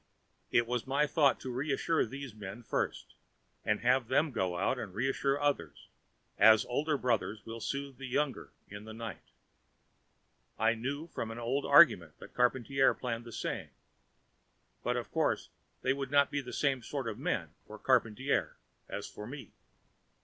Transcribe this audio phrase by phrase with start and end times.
[0.49, 3.13] It was my thought to reassure these men first,
[3.63, 5.89] and have them go out and reassure others,
[6.39, 9.21] as older brothers will soothe the younger in the night.
[10.57, 13.69] I knew from an old argument that Charpantier planned the same.
[14.81, 15.49] But, of course,
[15.83, 18.55] they would not be the same sort of men for Charpantier
[18.89, 19.51] as for me.